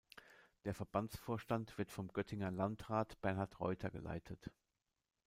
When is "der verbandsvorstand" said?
0.65-1.77